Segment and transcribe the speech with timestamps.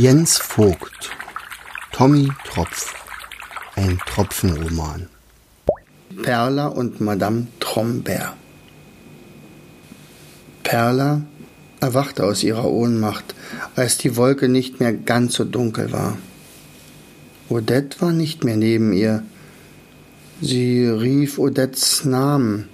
[0.00, 1.10] Jens Vogt
[1.90, 2.94] Tommy Tropf
[3.74, 5.08] Ein Tropfenroman
[6.22, 8.36] Perla und Madame Trombert
[10.62, 11.22] Perla
[11.80, 13.34] erwachte aus ihrer Ohnmacht,
[13.74, 16.16] als die Wolke nicht mehr ganz so dunkel war.
[17.48, 19.24] Odette war nicht mehr neben ihr.
[20.40, 22.68] Sie rief Odettes Namen.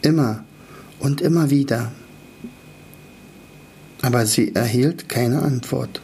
[0.00, 0.44] Immer
[1.00, 1.90] und immer wieder.
[4.00, 6.00] Aber sie erhielt keine Antwort.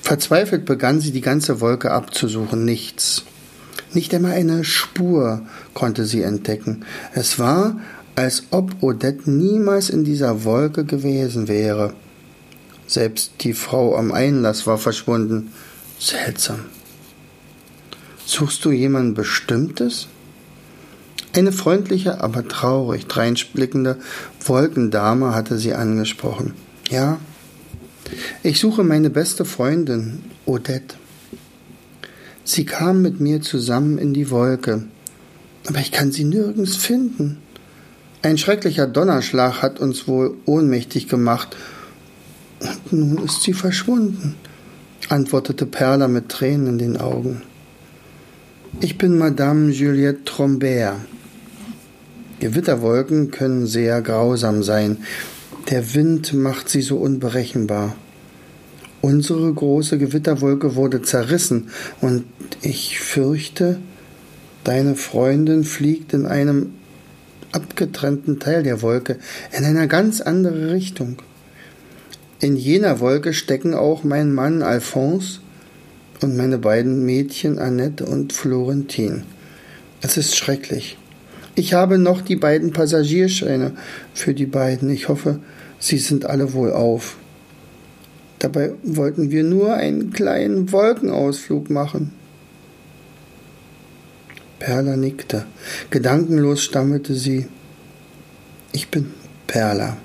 [0.00, 2.64] Verzweifelt begann sie die ganze Wolke abzusuchen.
[2.64, 3.24] Nichts.
[3.92, 5.42] Nicht einmal eine Spur
[5.74, 6.84] konnte sie entdecken.
[7.14, 7.78] Es war,
[8.14, 11.94] als ob Odette niemals in dieser Wolke gewesen wäre.
[12.86, 15.52] Selbst die Frau am Einlass war verschwunden.
[15.98, 16.66] Seltsam.
[18.24, 20.08] Suchst du jemanden Bestimmtes?
[21.34, 23.98] Eine freundliche, aber traurig dreinblickende
[24.44, 26.54] Wolkendame hatte sie angesprochen.
[26.88, 27.18] Ja,
[28.42, 30.96] ich suche meine beste Freundin, Odette.
[32.44, 34.84] Sie kam mit mir zusammen in die Wolke,
[35.66, 37.38] aber ich kann sie nirgends finden.
[38.22, 41.56] Ein schrecklicher Donnerschlag hat uns wohl ohnmächtig gemacht,
[42.60, 44.36] und nun ist sie verschwunden,
[45.08, 47.42] antwortete Perla mit Tränen in den Augen.
[48.80, 50.96] Ich bin Madame Juliette Trombert.
[52.40, 54.98] Gewitterwolken können sehr grausam sein,
[55.70, 57.96] der Wind macht sie so unberechenbar.
[59.00, 62.24] Unsere große Gewitterwolke wurde zerrissen und
[62.62, 63.78] ich fürchte,
[64.64, 66.72] deine Freundin fliegt in einem
[67.52, 69.18] abgetrennten Teil der Wolke
[69.56, 71.18] in eine ganz andere Richtung.
[72.40, 75.40] In jener Wolke stecken auch mein Mann Alphonse
[76.22, 79.22] und meine beiden Mädchen Annette und Florentin.
[80.00, 80.98] Es ist schrecklich.
[81.54, 83.72] Ich habe noch die beiden Passagierscheine
[84.12, 84.90] für die beiden.
[84.90, 85.40] Ich hoffe,
[85.78, 87.16] sie sind alle wohl auf.
[88.38, 92.12] Dabei wollten wir nur einen kleinen Wolkenausflug machen.
[94.58, 95.46] Perla nickte.
[95.90, 97.46] Gedankenlos stammelte sie.
[98.72, 99.06] Ich bin
[99.46, 99.96] Perla.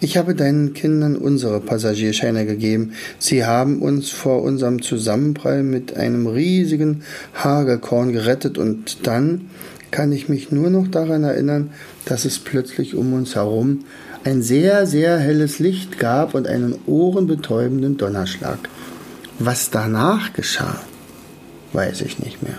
[0.00, 2.92] Ich habe deinen Kindern unsere Passagierscheine gegeben.
[3.18, 9.48] Sie haben uns vor unserem Zusammenprall mit einem riesigen Hagelkorn gerettet und dann
[9.90, 11.70] kann ich mich nur noch daran erinnern,
[12.04, 13.84] dass es plötzlich um uns herum
[14.24, 18.58] ein sehr, sehr helles Licht gab und einen ohrenbetäubenden Donnerschlag.
[19.38, 20.80] Was danach geschah,
[21.72, 22.58] weiß ich nicht mehr.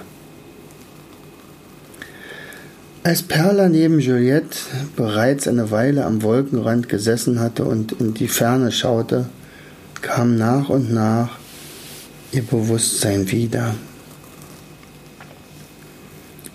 [3.03, 4.57] Als Perla neben Juliette
[4.95, 9.27] bereits eine Weile am Wolkenrand gesessen hatte und in die Ferne schaute,
[10.01, 11.37] kam nach und nach
[12.31, 13.75] ihr Bewusstsein wieder.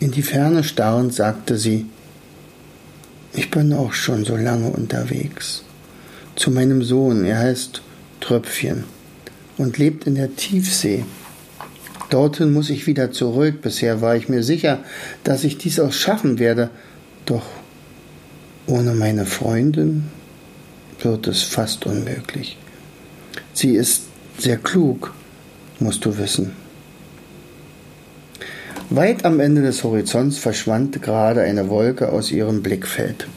[0.01, 1.87] In die Ferne starrend sagte sie,
[3.41, 5.65] ich bin auch schon so lange unterwegs.
[6.37, 7.81] Zu meinem Sohn, er heißt
[8.21, 8.85] Tröpfchen
[9.57, 11.07] und lebt in der Tiefsee.
[12.11, 13.63] Dorthin muss ich wieder zurück.
[13.63, 14.81] Bisher war ich mir sicher,
[15.25, 16.69] dass ich dies auch schaffen werde.
[17.25, 17.47] Doch
[18.67, 20.11] ohne meine Freundin
[21.01, 22.59] wird es fast unmöglich.
[23.55, 24.03] Sie ist
[24.37, 25.15] sehr klug,
[25.79, 26.53] musst du wissen.
[28.93, 33.29] Weit am Ende des Horizonts verschwand gerade eine Wolke aus ihrem Blickfeld.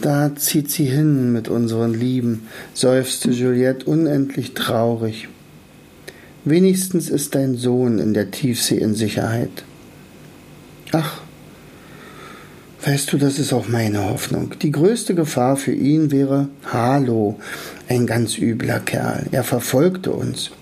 [0.00, 5.28] Da zieht sie hin mit unseren Lieben, seufzte Juliette unendlich traurig.
[6.46, 9.64] Wenigstens ist dein Sohn in der Tiefsee in Sicherheit.
[10.92, 11.20] Ach,
[12.86, 14.54] weißt du, das ist auch meine Hoffnung.
[14.62, 17.38] Die größte Gefahr für ihn wäre Harlow,
[17.86, 19.26] ein ganz übler Kerl.
[19.30, 20.52] Er verfolgte uns.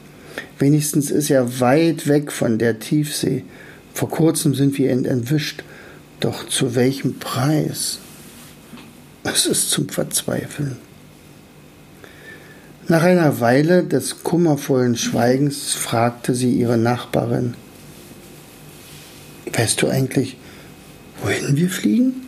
[0.60, 3.44] Wenigstens ist er weit weg von der Tiefsee.
[3.94, 5.64] Vor kurzem sind wir ihn entwischt.
[6.20, 7.98] Doch zu welchem Preis?
[9.24, 10.76] Es ist zum Verzweifeln.
[12.88, 17.54] Nach einer Weile des kummervollen Schweigens fragte sie ihre Nachbarin
[19.52, 20.36] Weißt du eigentlich,
[21.22, 22.26] wohin wir fliegen?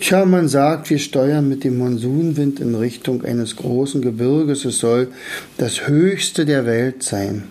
[0.00, 4.64] Tja, man sagt, wir steuern mit dem Monsunwind in Richtung eines großen Gebirges.
[4.64, 5.08] Es soll
[5.56, 7.44] das höchste der Welt sein.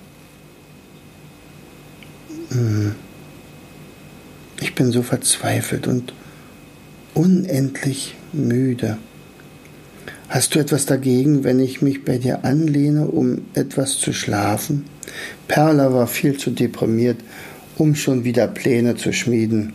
[2.49, 2.95] Hm.
[4.61, 6.13] Ich bin so verzweifelt und
[7.13, 8.97] unendlich müde.
[10.29, 14.85] Hast du etwas dagegen, wenn ich mich bei dir anlehne, um etwas zu schlafen?
[15.47, 17.17] Perla war viel zu deprimiert,
[17.77, 19.73] um schon wieder Pläne zu schmieden.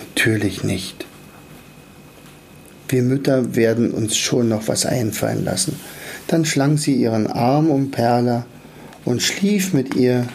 [0.00, 1.07] Natürlich nicht.
[2.88, 5.78] Wir Mütter werden uns schon noch was einfallen lassen.
[6.26, 8.46] Dann schlang sie ihren Arm um Perla
[9.04, 10.26] und schlief mit ihr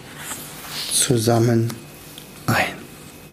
[0.91, 1.69] zusammen